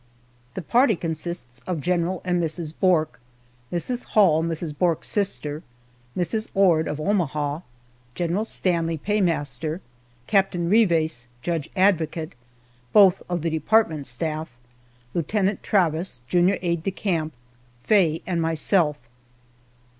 The 0.55 0.63
party 0.63 0.95
consists 0.95 1.59
of 1.67 1.79
General 1.79 2.23
and 2.25 2.41
Mrs. 2.41 2.73
Bourke, 2.75 3.19
Mrs. 3.71 4.03
Hall, 4.17 4.43
Mrs. 4.43 4.75
Bourke's 4.75 5.07
sister, 5.07 5.61
Mrs. 6.17 6.47
Ord 6.55 6.87
of 6.87 6.99
Omaha, 6.99 7.59
General 8.15 8.43
Stanley, 8.43 8.97
paymaster, 8.97 9.79
Captain 10.25 10.67
Rives, 10.71 11.27
judge 11.43 11.69
advocate 11.75 12.33
both 12.91 13.21
of 13.29 13.43
the 13.43 13.51
department 13.51 14.07
staff 14.07 14.57
Lieutenant 15.13 15.61
Travis, 15.61 16.23
junior 16.27 16.57
aide 16.63 16.81
de 16.81 16.89
camp, 16.89 17.33
Faye, 17.83 18.23
and 18.25 18.41
myself. 18.41 18.97